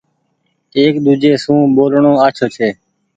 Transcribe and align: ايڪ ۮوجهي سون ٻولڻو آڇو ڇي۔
ايڪ 0.77 0.93
ۮوجهي 1.05 1.35
سون 1.43 1.61
ٻولڻو 1.75 2.13
آڇو 2.25 2.45
ڇي۔ 2.55 2.69